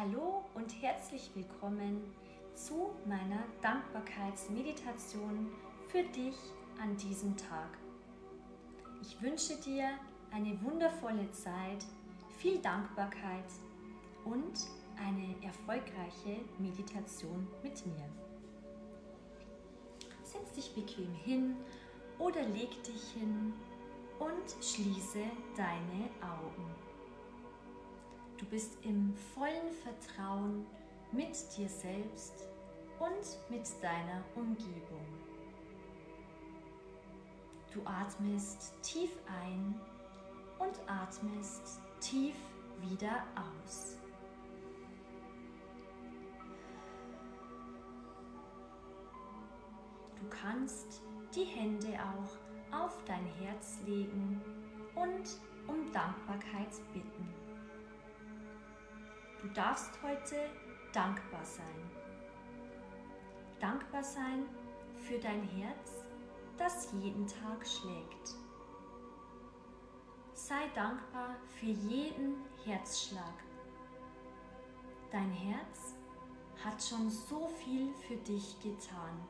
[0.00, 2.00] Hallo und herzlich willkommen
[2.54, 5.50] zu meiner Dankbarkeitsmeditation
[5.88, 6.36] für dich
[6.80, 7.76] an diesem Tag.
[9.02, 9.90] Ich wünsche dir
[10.30, 11.84] eine wundervolle Zeit,
[12.38, 13.44] viel Dankbarkeit
[14.24, 18.08] und eine erfolgreiche Meditation mit mir.
[20.22, 21.56] Setz dich bequem hin
[22.18, 23.52] oder leg dich hin
[24.18, 25.24] und schließe
[25.58, 26.89] deine Augen.
[28.40, 30.64] Du bist im vollen Vertrauen
[31.12, 32.48] mit dir selbst
[32.98, 35.04] und mit deiner Umgebung.
[37.70, 39.10] Du atmest tief
[39.42, 39.78] ein
[40.58, 42.34] und atmest tief
[42.80, 43.98] wieder aus.
[50.18, 51.02] Du kannst
[51.34, 54.40] die Hände auch auf dein Herz legen
[54.94, 55.28] und
[55.66, 57.49] um Dankbarkeit bitten.
[59.40, 60.50] Du darfst heute
[60.92, 61.90] dankbar sein.
[63.58, 64.44] Dankbar sein
[64.98, 66.04] für dein Herz,
[66.58, 68.36] das jeden Tag schlägt.
[70.34, 73.32] Sei dankbar für jeden Herzschlag.
[75.10, 75.94] Dein Herz
[76.62, 79.26] hat schon so viel für dich getan.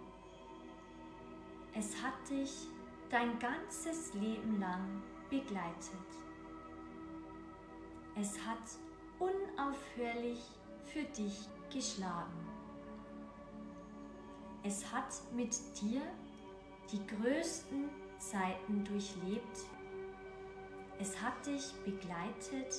[1.72, 2.66] Es hat dich
[3.10, 6.08] dein ganzes Leben lang begleitet.
[8.16, 8.58] Es hat
[9.20, 10.40] unaufhörlich
[10.92, 12.48] für dich geschlagen.
[14.64, 16.02] Es hat mit dir
[16.90, 19.58] die größten Zeiten durchlebt.
[20.98, 22.74] Es hat dich begleitet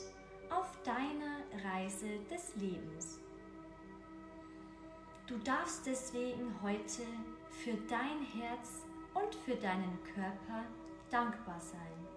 [0.50, 3.20] auf deiner Reise des Lebens.
[5.26, 7.04] Du darfst deswegen heute
[7.50, 10.66] für dein Herz und für deinen Körper
[11.10, 12.11] dankbar sein.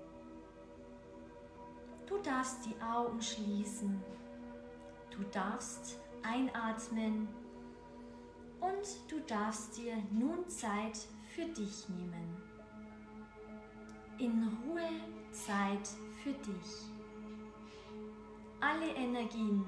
[2.15, 4.01] Du darfst die Augen schließen.
[5.11, 7.27] Du darfst einatmen
[8.61, 10.97] und du darfst dir nun Zeit
[11.34, 12.37] für dich nehmen.
[14.19, 14.88] In Ruhe
[15.33, 15.88] Zeit
[16.22, 16.88] für dich.
[18.61, 19.67] Alle Energien,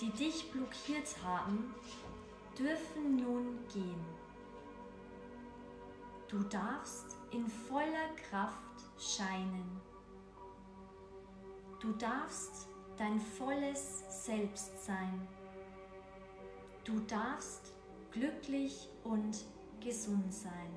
[0.00, 1.72] die dich blockiert haben,
[2.58, 4.04] dürfen nun gehen.
[6.26, 9.87] Du darfst in voller Kraft scheinen.
[11.80, 12.66] Du darfst
[12.96, 15.28] dein volles Selbst sein.
[16.84, 17.72] Du darfst
[18.10, 19.44] glücklich und
[19.80, 20.76] gesund sein.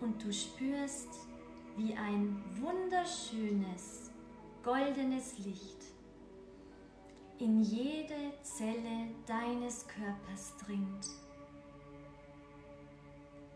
[0.00, 1.08] Und du spürst,
[1.76, 4.12] wie ein wunderschönes,
[4.62, 5.82] goldenes Licht
[7.38, 11.06] in jede Zelle deines Körpers dringt.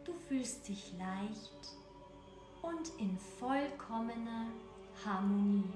[0.05, 1.77] Du fühlst dich leicht
[2.67, 4.49] und in vollkommener
[5.05, 5.73] Harmonie.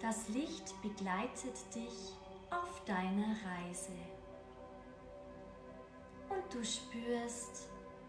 [0.00, 2.16] Das Licht begleitet dich
[2.50, 3.92] auf deiner Reise.
[6.30, 7.68] Und du spürst,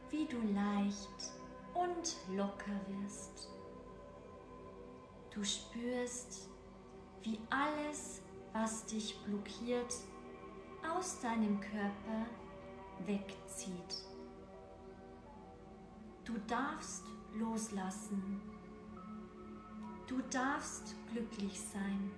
[0.09, 1.31] wie du leicht
[1.73, 3.49] und locker wirst.
[5.33, 6.49] Du spürst,
[7.23, 8.21] wie alles,
[8.53, 9.93] was dich blockiert,
[10.95, 12.25] aus deinem Körper
[13.05, 14.14] wegzieht.
[16.25, 17.05] Du darfst
[17.35, 18.41] loslassen.
[20.07, 22.11] Du darfst glücklich sein.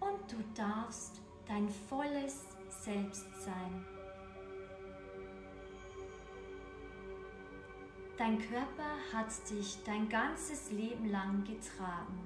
[0.00, 3.84] Und du darfst dein volles Selbst sein.
[8.16, 12.18] Dein Körper hat dich dein ganzes Leben lang getragen.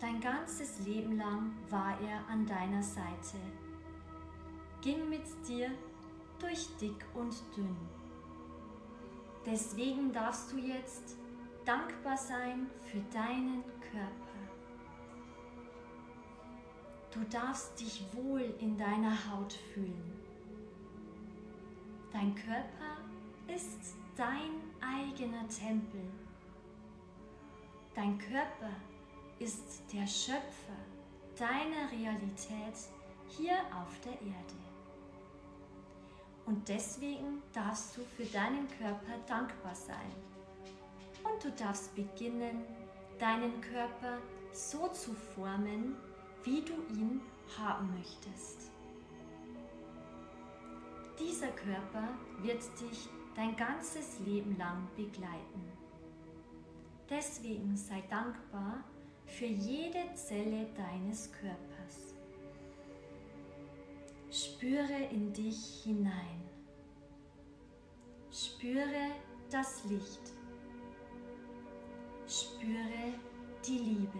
[0.00, 3.38] Dein ganzes Leben lang war er an deiner Seite,
[4.82, 5.70] ging mit dir
[6.38, 7.93] durch dick und dünn.
[9.46, 11.16] Deswegen darfst du jetzt
[11.64, 14.24] dankbar sein für deinen Körper.
[17.12, 20.12] Du darfst dich wohl in deiner Haut fühlen.
[22.12, 22.98] Dein Körper
[23.46, 26.00] ist dein eigener Tempel.
[27.94, 28.70] Dein Körper
[29.38, 30.76] ist der Schöpfer
[31.38, 32.74] deiner Realität
[33.28, 34.63] hier auf der Erde.
[36.46, 40.12] Und deswegen darfst du für deinen Körper dankbar sein.
[41.24, 42.64] Und du darfst beginnen,
[43.18, 44.18] deinen Körper
[44.52, 45.96] so zu formen,
[46.44, 47.20] wie du ihn
[47.58, 48.70] haben möchtest.
[51.18, 52.08] Dieser Körper
[52.42, 55.72] wird dich dein ganzes Leben lang begleiten.
[57.08, 58.84] Deswegen sei dankbar
[59.26, 61.73] für jede Zelle deines Körpers.
[64.34, 66.42] Spüre in dich hinein.
[68.32, 69.12] Spüre
[69.48, 70.32] das Licht.
[72.26, 73.14] Spüre
[73.64, 74.18] die Liebe.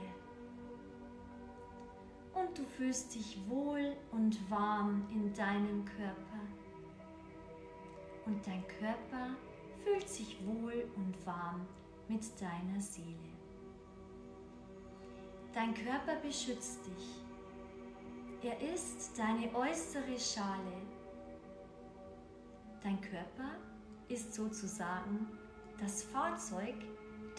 [2.33, 6.47] Und du fühlst dich wohl und warm in deinem Körper.
[8.25, 9.35] Und dein Körper
[9.83, 11.67] fühlt sich wohl und warm
[12.07, 13.35] mit deiner Seele.
[15.53, 17.25] Dein Körper beschützt dich.
[18.45, 20.77] Er ist deine äußere Schale.
[22.83, 23.57] Dein Körper
[24.09, 25.27] ist sozusagen
[25.81, 26.75] das Fahrzeug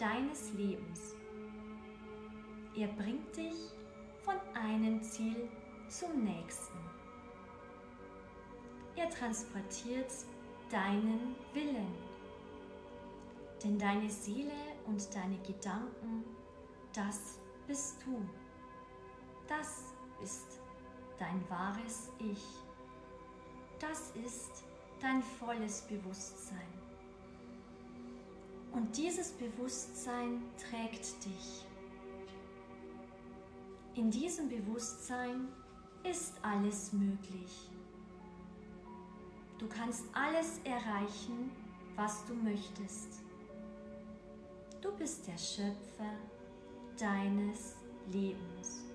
[0.00, 1.14] deines Lebens.
[2.76, 3.54] Er bringt dich
[4.24, 5.48] von einem Ziel
[5.88, 6.78] zum nächsten.
[8.96, 10.12] Er transportiert
[10.72, 11.94] deinen Willen.
[13.62, 14.50] Denn deine Seele
[14.86, 16.24] und deine Gedanken,
[16.92, 17.38] das
[17.68, 18.28] bist du.
[19.46, 20.65] Das ist
[21.18, 22.44] dein wahres Ich.
[23.78, 24.64] Das ist
[25.00, 26.72] dein volles Bewusstsein.
[28.72, 31.66] Und dieses Bewusstsein trägt dich.
[33.94, 35.48] In diesem Bewusstsein
[36.02, 37.70] ist alles möglich.
[39.58, 41.50] Du kannst alles erreichen,
[41.96, 43.22] was du möchtest.
[44.82, 46.12] Du bist der Schöpfer
[46.98, 47.76] deines
[48.12, 48.85] Lebens.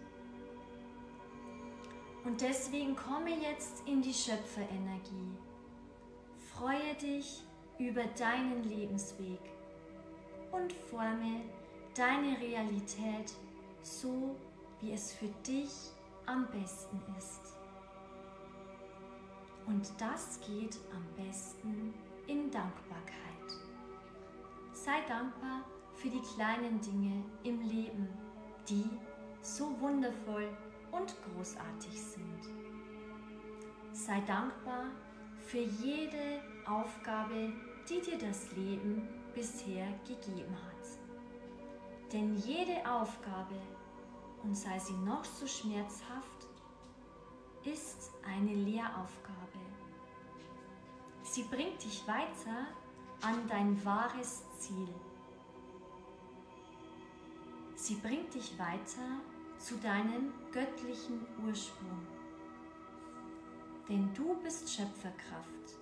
[2.24, 5.36] Und deswegen komme jetzt in die Schöpferenergie.
[6.54, 7.44] Freue dich
[7.80, 9.40] über deinen Lebensweg
[10.52, 11.42] und forme
[11.96, 13.34] deine Realität
[13.82, 14.36] so,
[14.80, 15.72] wie es für dich
[16.28, 17.56] am besten ist.
[19.66, 21.94] Und das geht am besten
[22.28, 23.22] in Dankbarkeit.
[24.74, 25.64] Sei dankbar
[25.94, 28.10] für die kleinen Dinge im Leben,
[28.68, 28.90] die
[29.42, 30.50] so wundervoll
[30.92, 32.42] und großartig sind.
[33.94, 34.86] Sei dankbar
[35.48, 37.54] für jede Aufgabe,
[37.90, 42.12] die dir das Leben bisher gegeben hat.
[42.14, 43.56] Denn jede Aufgabe,
[44.44, 46.48] und sei sie noch so schmerzhaft,
[47.64, 49.60] ist eine Lehraufgabe.
[51.24, 52.68] Sie bringt dich weiter
[53.22, 54.90] an dein wahres Ziel.
[57.76, 59.22] Sie bringt dich weiter
[59.62, 62.08] zu deinem göttlichen Ursprung.
[63.88, 65.78] Denn du bist Schöpferkraft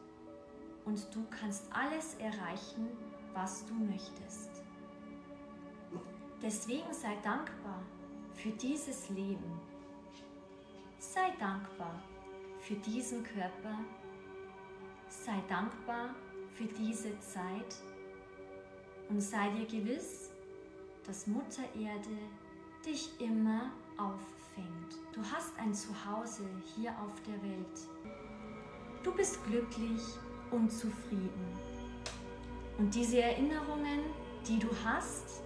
[0.86, 2.90] und du kannst alles erreichen,
[3.34, 4.64] was du möchtest.
[6.42, 7.82] Deswegen sei dankbar
[8.34, 9.60] für dieses Leben.
[10.98, 12.02] Sei dankbar
[12.60, 13.78] für diesen Körper.
[15.08, 16.16] Sei dankbar
[16.54, 17.76] für diese Zeit
[19.10, 20.32] und sei dir gewiss,
[21.06, 22.18] dass Mutter Erde
[22.90, 24.98] dich immer auffängt.
[25.14, 26.44] Du hast ein Zuhause
[26.76, 28.14] hier auf der Welt.
[29.04, 30.02] Du bist glücklich
[30.52, 31.48] und zufrieden.
[32.78, 34.02] Und diese Erinnerungen,
[34.48, 35.44] die du hast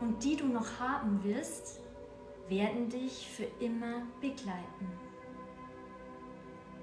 [0.00, 1.80] und die du noch haben wirst,
[2.48, 4.88] werden dich für immer begleiten.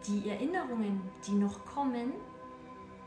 [0.07, 2.13] Die Erinnerungen, die noch kommen,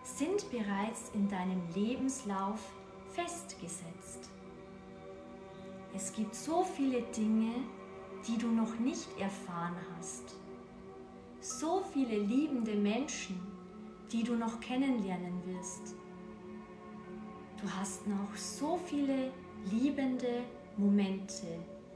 [0.04, 2.60] sind bereits in deinem Lebenslauf
[3.08, 4.33] festgesetzt.
[5.94, 7.54] Es gibt so viele Dinge,
[8.26, 10.34] die du noch nicht erfahren hast.
[11.40, 13.40] So viele liebende Menschen,
[14.10, 15.94] die du noch kennenlernen wirst.
[17.60, 19.30] Du hast noch so viele
[19.70, 20.42] liebende
[20.76, 21.46] Momente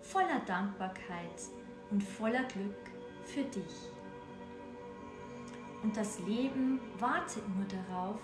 [0.01, 1.51] voller Dankbarkeit
[1.91, 2.91] und voller Glück
[3.25, 3.91] für dich.
[5.83, 8.21] Und das Leben wartet nur darauf,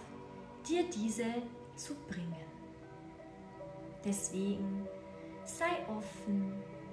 [0.69, 1.27] dir diese
[1.75, 2.47] zu bringen.
[4.05, 4.87] Deswegen
[5.45, 6.53] sei offen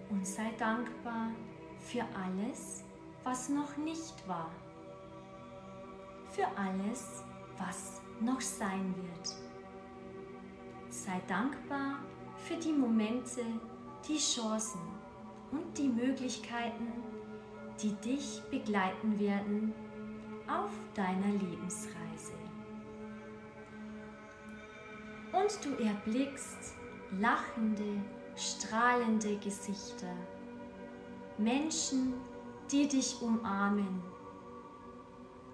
[0.10, 1.32] und sei dankbar
[1.80, 2.84] für alles,
[3.24, 4.52] was noch nicht war.
[6.30, 7.24] Für alles,
[7.58, 9.36] was noch sein wird.
[10.90, 12.00] Sei dankbar
[12.36, 13.42] für die Momente,
[14.08, 14.82] die Chancen
[15.52, 16.88] und die Möglichkeiten,
[17.82, 19.74] die dich begleiten werden
[20.48, 22.34] auf deiner Lebensreise.
[25.32, 26.76] Und du erblickst
[27.20, 28.02] lachende,
[28.42, 30.14] strahlende Gesichter,
[31.38, 32.14] Menschen,
[32.72, 34.02] die dich umarmen,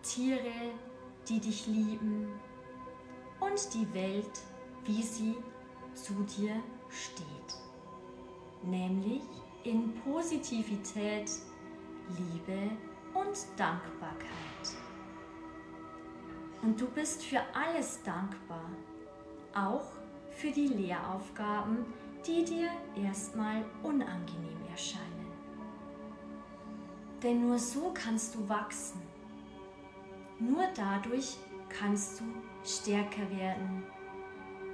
[0.02, 0.72] Tiere,
[1.28, 2.28] die dich lieben.
[3.40, 4.42] Und die Welt,
[4.86, 5.36] wie sie
[5.94, 6.56] zu dir
[6.90, 7.56] steht,
[8.64, 9.22] nämlich
[9.64, 11.30] in Positivität,
[12.18, 12.72] Liebe
[13.14, 14.28] und Dankbarkeit.
[16.64, 18.72] Und du bist für alles dankbar,
[19.54, 19.86] auch
[20.32, 21.86] für die Lehraufgaben,
[22.28, 25.32] die dir erstmal unangenehm erscheinen.
[27.24, 29.02] Denn nur so kannst du wachsen.
[30.40, 31.38] Nur dadurch
[31.70, 32.26] kannst du
[32.64, 33.84] stärker werden.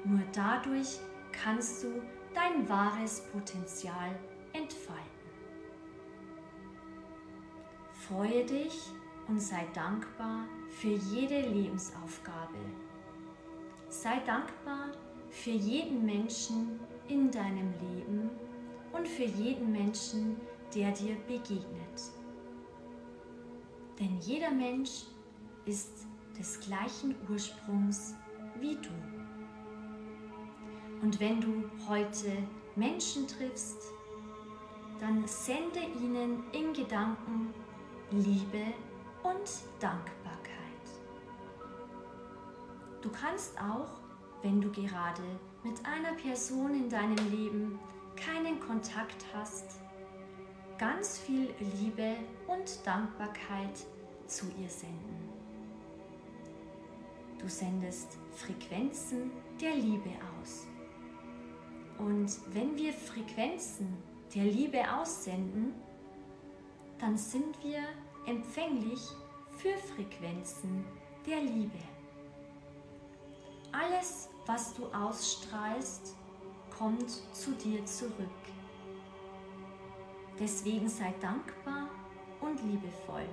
[0.03, 0.99] Nur dadurch
[1.31, 2.01] kannst du
[2.33, 4.19] dein wahres Potenzial
[4.51, 5.03] entfalten.
[7.93, 8.81] Freue dich
[9.27, 12.57] und sei dankbar für jede Lebensaufgabe.
[13.87, 14.91] Sei dankbar
[15.29, 18.29] für jeden Menschen in deinem Leben
[18.91, 20.37] und für jeden Menschen,
[20.73, 22.11] der dir begegnet.
[23.99, 25.05] Denn jeder Mensch
[25.65, 26.07] ist
[26.37, 28.15] des gleichen Ursprungs
[28.59, 28.89] wie du.
[31.01, 32.31] Und wenn du heute
[32.75, 33.77] Menschen triffst,
[34.99, 37.53] dann sende ihnen in Gedanken
[38.11, 38.73] Liebe
[39.23, 40.53] und Dankbarkeit.
[43.01, 44.02] Du kannst auch,
[44.43, 45.23] wenn du gerade
[45.63, 47.79] mit einer Person in deinem Leben
[48.15, 49.79] keinen Kontakt hast,
[50.77, 52.15] ganz viel Liebe
[52.47, 53.85] und Dankbarkeit
[54.27, 55.29] zu ihr senden.
[57.39, 60.67] Du sendest Frequenzen der Liebe aus.
[61.97, 63.97] Und wenn wir Frequenzen
[64.35, 65.73] der Liebe aussenden,
[66.99, 67.83] dann sind wir
[68.25, 68.99] empfänglich
[69.57, 70.85] für Frequenzen
[71.25, 71.79] der Liebe.
[73.71, 76.15] Alles, was du ausstrahlst,
[76.77, 78.13] kommt zu dir zurück.
[80.39, 81.87] Deswegen sei dankbar
[82.41, 83.27] und liebevoll.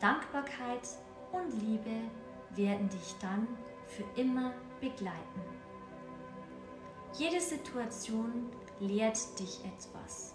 [0.00, 0.88] Dankbarkeit
[1.32, 2.10] und Liebe
[2.56, 3.48] werden dich dann
[3.86, 5.40] für immer begleiten.
[7.18, 10.34] Jede Situation lehrt dich etwas.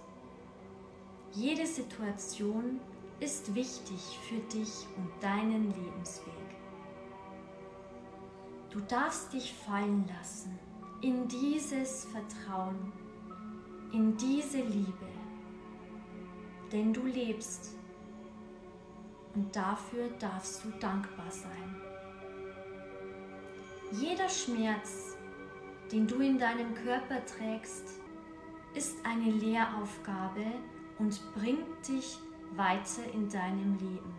[1.33, 2.79] Jede Situation
[3.19, 6.36] ist wichtig für dich und deinen Lebensweg.
[8.77, 10.55] Du darfst dich fallen lassen
[11.01, 12.93] in dieses Vertrauen,
[13.91, 15.07] in diese Liebe,
[16.71, 17.71] denn du lebst
[19.33, 21.81] und dafür darfst du dankbar sein.
[23.93, 25.17] Jeder Schmerz,
[25.91, 27.99] den du in deinem Körper trägst,
[28.75, 30.45] ist eine Lehraufgabe
[30.99, 32.19] und bringt dich
[32.55, 34.13] weiter in deinem Leben,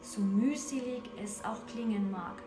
[0.00, 2.42] so mühselig es auch klingen mag.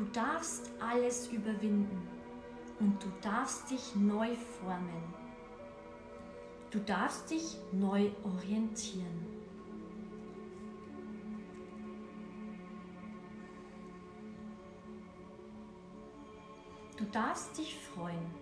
[0.00, 2.08] Du darfst alles überwinden
[2.78, 5.14] und du darfst dich neu formen.
[6.70, 9.26] Du darfst dich neu orientieren.
[16.96, 18.34] Du darfst dich freuen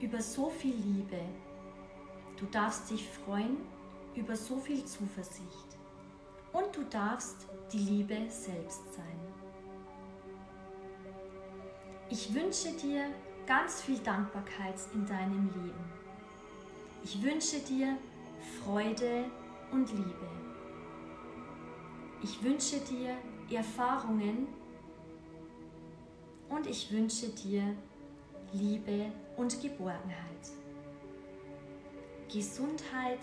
[0.00, 1.20] über so viel Liebe.
[2.38, 3.58] Du darfst dich freuen
[4.14, 5.76] über so viel Zuversicht.
[6.54, 9.41] Und du darfst die Liebe selbst sein.
[12.12, 13.06] Ich wünsche dir
[13.46, 15.84] ganz viel Dankbarkeit in deinem Leben.
[17.02, 17.96] Ich wünsche dir
[18.60, 19.30] Freude
[19.70, 20.28] und Liebe.
[22.22, 23.16] Ich wünsche dir
[23.50, 24.46] Erfahrungen
[26.50, 27.74] und ich wünsche dir
[28.52, 30.50] Liebe und Geborgenheit,
[32.30, 33.20] Gesundheit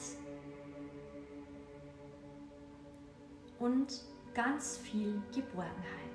[3.60, 4.02] und
[4.34, 6.09] ganz viel Geborgenheit.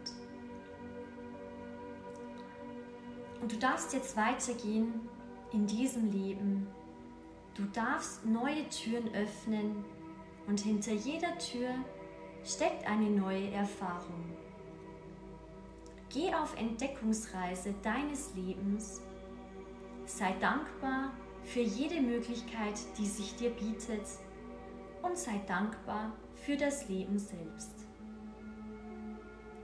[3.44, 5.06] Und du darfst jetzt weitergehen
[5.52, 6.66] in diesem Leben.
[7.54, 9.84] Du darfst neue Türen öffnen
[10.46, 11.68] und hinter jeder Tür
[12.42, 14.24] steckt eine neue Erfahrung.
[16.08, 19.02] Geh auf Entdeckungsreise deines Lebens.
[20.06, 24.06] Sei dankbar für jede Möglichkeit, die sich dir bietet
[25.02, 27.74] und sei dankbar für das Leben selbst.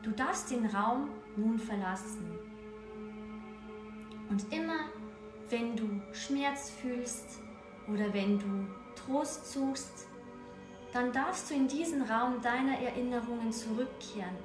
[0.02, 2.49] Du darfst den Raum nun verlassen.
[4.30, 4.86] Und immer,
[5.50, 7.40] wenn du Schmerz fühlst
[7.88, 10.06] oder wenn du Trost suchst,
[10.92, 14.36] dann darfst du in diesen Raum deiner Erinnerungen zurückkehren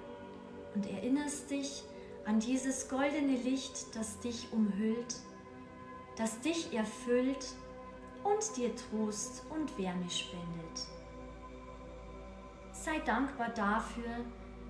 [0.74, 1.84] und erinnerst dich
[2.26, 5.16] an dieses goldene Licht, das dich umhüllt,
[6.18, 7.46] das dich erfüllt
[8.24, 10.88] und dir Trost und Wärme spendet.
[12.72, 14.26] Sei dankbar dafür,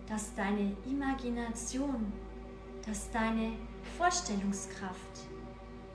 [0.08, 2.12] dass deine Imagination,
[2.86, 3.54] dass deine
[3.98, 5.28] Vorstellungskraft,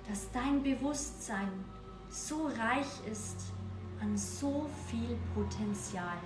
[0.08, 1.64] dass dein Bewusstsein
[2.08, 3.36] so reich ist
[4.00, 6.18] an so viel Potenzial.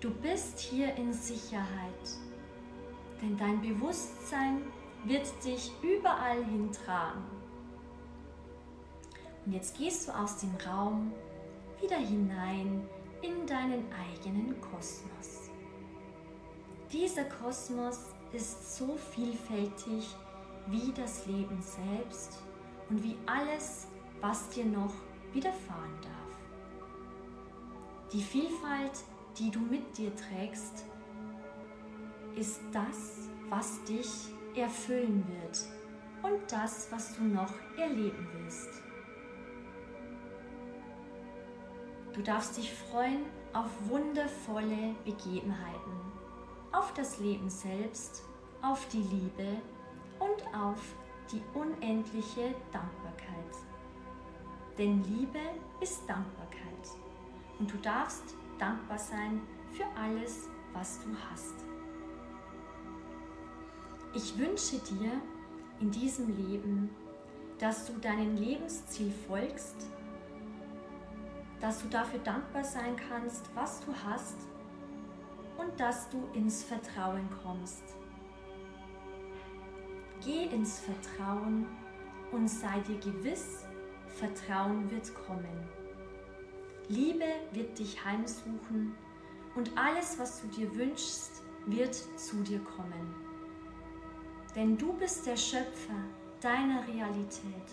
[0.00, 2.18] Du bist hier in Sicherheit
[3.22, 4.62] denn dein Bewusstsein
[5.04, 7.22] wird dich überall hintragen.
[9.46, 11.12] Und jetzt gehst du aus dem Raum
[11.80, 12.86] wieder hinein
[13.22, 15.50] in deinen eigenen Kosmos.
[16.92, 17.98] Dieser Kosmos
[18.32, 20.14] ist so vielfältig
[20.68, 22.42] wie das Leben selbst
[22.88, 23.88] und wie alles,
[24.20, 24.94] was dir noch
[25.32, 26.12] widerfahren darf.
[28.12, 28.92] Die Vielfalt,
[29.38, 30.84] die du mit dir trägst,
[32.36, 34.08] ist das, was dich
[34.54, 35.58] erfüllen wird.
[36.22, 38.68] und das, was du noch erleben willst.
[42.12, 45.81] Du darfst dich freuen auf wundervolle Begebenheiten,
[46.72, 48.24] auf das Leben selbst,
[48.62, 49.60] auf die Liebe
[50.18, 50.80] und auf
[51.30, 53.32] die unendliche Dankbarkeit.
[54.78, 55.40] Denn Liebe
[55.80, 56.62] ist Dankbarkeit
[57.58, 59.40] und du darfst dankbar sein
[59.72, 61.54] für alles, was du hast.
[64.14, 65.12] Ich wünsche dir
[65.80, 66.90] in diesem Leben,
[67.58, 69.76] dass du deinem Lebensziel folgst,
[71.60, 74.36] dass du dafür dankbar sein kannst, was du hast
[75.62, 77.82] und dass du ins Vertrauen kommst.
[80.24, 81.66] Geh ins Vertrauen
[82.30, 83.64] und sei dir gewiss,
[84.06, 85.68] Vertrauen wird kommen.
[86.88, 88.94] Liebe wird dich heimsuchen
[89.54, 93.14] und alles, was du dir wünschst, wird zu dir kommen.
[94.54, 95.94] Denn du bist der Schöpfer
[96.40, 97.68] deiner Realität.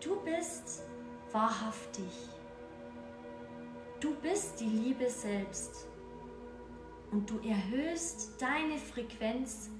[0.00, 0.82] Du bist
[1.32, 2.28] wahrhaftig.
[4.00, 5.89] Du bist die Liebe selbst.
[7.10, 9.70] Und du erhöhst deine Frequenz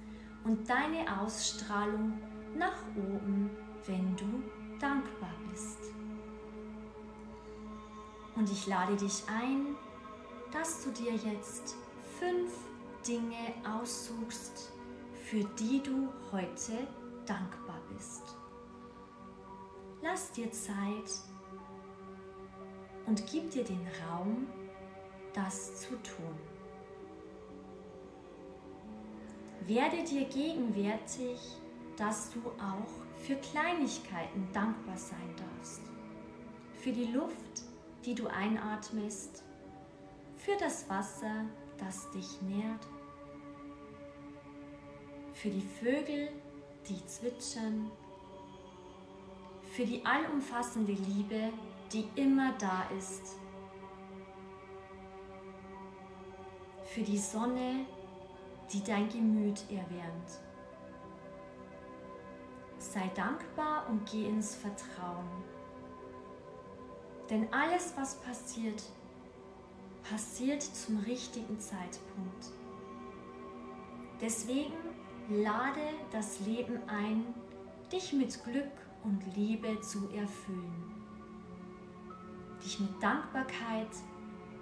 [0.43, 2.13] und deine Ausstrahlung
[2.55, 3.49] nach oben,
[3.85, 4.43] wenn du
[4.79, 5.79] dankbar bist.
[8.35, 9.75] Und ich lade dich ein,
[10.51, 11.75] dass du dir jetzt
[12.19, 12.51] fünf
[13.07, 14.71] Dinge aussuchst,
[15.13, 16.87] für die du heute
[17.25, 18.35] dankbar bist.
[20.01, 21.11] Lass dir Zeit
[23.05, 24.47] und gib dir den Raum,
[25.33, 26.50] das zu tun.
[29.67, 31.39] Werde dir gegenwärtig,
[31.95, 35.81] dass du auch für Kleinigkeiten dankbar sein darfst.
[36.73, 37.63] Für die Luft,
[38.03, 39.43] die du einatmest,
[40.35, 41.45] für das Wasser,
[41.77, 42.87] das dich nährt,
[45.33, 46.29] für die Vögel,
[46.89, 47.91] die zwitschern,
[49.71, 51.53] für die allumfassende Liebe,
[51.93, 53.35] die immer da ist,
[56.83, 57.85] für die Sonne,
[58.73, 60.39] die dein Gemüt erwärmt.
[62.77, 65.27] Sei dankbar und geh ins Vertrauen.
[67.29, 68.83] Denn alles, was passiert,
[70.09, 72.47] passiert zum richtigen Zeitpunkt.
[74.19, 74.73] Deswegen
[75.29, 75.81] lade
[76.11, 77.33] das Leben ein,
[77.91, 78.71] dich mit Glück
[79.03, 80.93] und Liebe zu erfüllen.
[82.63, 83.89] Dich mit Dankbarkeit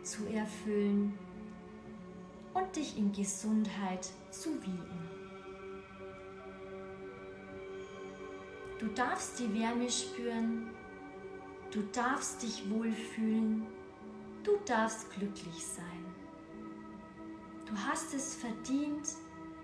[0.03, 1.17] zu erfüllen
[2.53, 5.09] und dich in Gesundheit zu wiegen.
[8.79, 10.69] Du darfst die Wärme spüren,
[11.71, 13.67] Du darfst dich wohlfühlen.
[14.43, 16.05] Du darfst glücklich sein.
[17.67, 19.07] Du hast es verdient,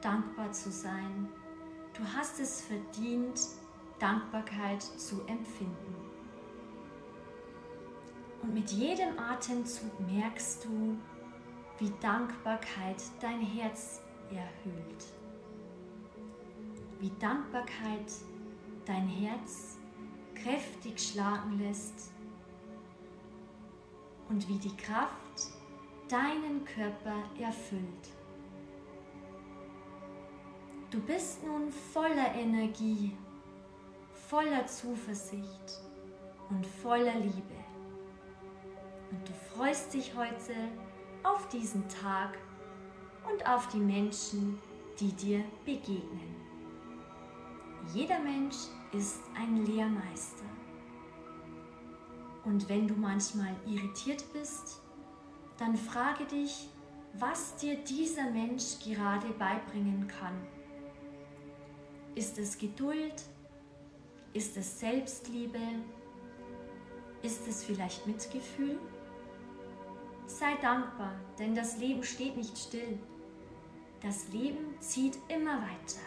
[0.02, 1.28] dankbar zu sein.
[1.98, 3.40] Du hast es verdient,
[3.98, 5.96] Dankbarkeit zu empfinden.
[8.44, 10.96] Und mit jedem Atemzug merkst du,
[11.80, 15.06] wie Dankbarkeit dein Herz erhöht.
[17.00, 18.12] Wie Dankbarkeit
[18.86, 19.78] dein Herz
[20.36, 22.12] kräftig schlagen lässt
[24.30, 25.52] und wie die Kraft
[26.08, 28.10] deinen Körper erfüllt.
[30.92, 33.18] Du bist nun voller Energie,
[34.14, 35.82] voller Zuversicht
[36.50, 37.56] und voller Liebe.
[39.12, 40.54] Und du freust dich heute
[41.26, 42.38] auf diesen Tag
[43.30, 44.60] und auf die Menschen,
[45.00, 46.36] die dir begegnen.
[47.94, 48.56] Jeder Mensch
[48.92, 50.46] ist ein Lehrmeister.
[52.44, 54.82] Und wenn du manchmal irritiert bist,
[55.58, 56.70] dann frage dich,
[57.14, 60.36] was dir dieser Mensch gerade beibringen kann.
[62.14, 63.24] Ist es Geduld?
[64.34, 65.60] Ist es Selbstliebe?
[67.22, 68.78] Ist es vielleicht Mitgefühl?
[70.28, 72.98] Sei dankbar, denn das Leben steht nicht still.
[74.02, 76.02] Das Leben zieht immer weiter.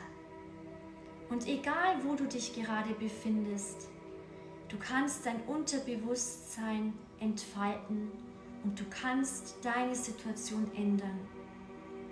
[1.30, 3.88] Und egal, wo du dich gerade befindest,
[4.68, 8.10] du kannst dein Unterbewusstsein entfalten
[8.64, 11.20] und du kannst deine Situation ändern.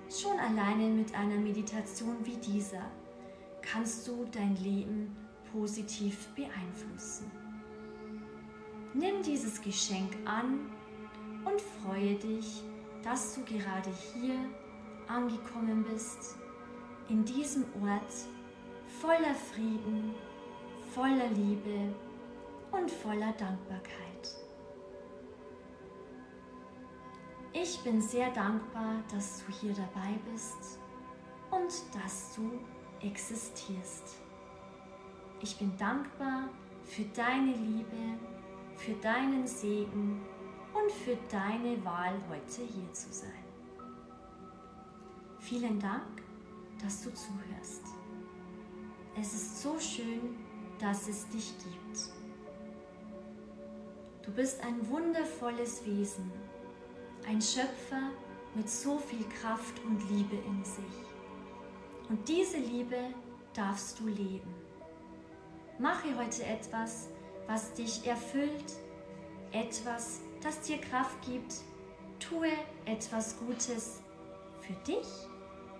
[0.09, 2.91] Schon alleine mit einer Meditation wie dieser
[3.63, 5.17] kannst du dein Leben
[5.53, 7.31] positiv beeinflussen.
[8.95, 10.71] Nimm dieses Geschenk an
[11.47, 12.63] und freue dich,
[13.03, 14.37] dass du gerade hier
[15.07, 16.37] angekommen bist,
[17.09, 18.13] in diesem Ort,
[19.01, 20.15] voller Frieden,
[20.93, 21.95] voller Liebe
[22.73, 23.97] und voller Dankbarkeit.
[27.53, 30.81] Ich bin sehr dankbar, dass du hier dabei bist
[31.51, 32.59] und dass du
[33.07, 34.17] existierst.
[35.41, 36.49] Ich bin dankbar
[36.83, 38.19] für deine Liebe,
[38.77, 40.21] für deinen Segen
[40.87, 43.45] und für deine Wahl, heute hier zu sein.
[45.41, 46.23] Vielen Dank,
[46.81, 47.83] dass du zuhörst.
[49.19, 50.37] Es ist so schön,
[50.79, 52.11] dass es dich gibt.
[54.23, 56.31] Du bist ein wundervolles Wesen,
[57.27, 58.11] ein Schöpfer
[58.55, 62.09] mit so viel Kraft und Liebe in sich.
[62.09, 62.99] Und diese Liebe
[63.55, 64.55] darfst du leben.
[65.79, 67.09] Mache heute etwas,
[67.49, 68.73] was dich erfüllt,
[69.53, 71.55] etwas, das dir Kraft gibt.
[72.21, 72.49] Tue
[72.85, 74.01] etwas Gutes
[74.61, 75.07] für dich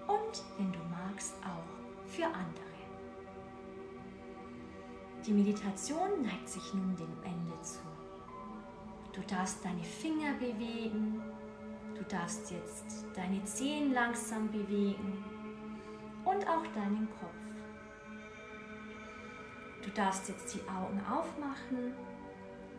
[0.09, 2.67] und, wenn du magst, auch für andere.
[5.25, 7.79] Die Meditation neigt sich nun dem Ende zu.
[9.13, 11.23] Du darfst deine Finger bewegen,
[11.95, 15.25] du darfst jetzt deine Zehen langsam bewegen
[16.25, 17.33] und auch deinen Kopf.
[19.83, 21.95] Du darfst jetzt die Augen aufmachen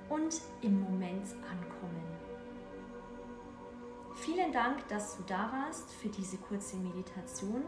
[0.09, 2.17] und im Moment ankommen.
[4.15, 7.63] Vielen Dank, dass du da warst für diese kurze Meditation.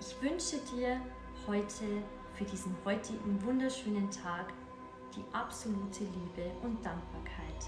[0.00, 1.00] Ich wünsche dir
[1.46, 2.02] heute,
[2.34, 4.52] für diesen heutigen wunderschönen Tag,
[5.14, 7.48] die absolute Liebe und Dankbarkeit.